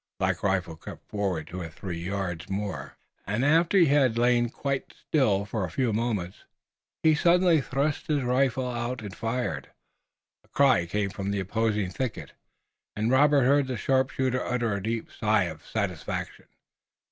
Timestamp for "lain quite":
4.17-4.95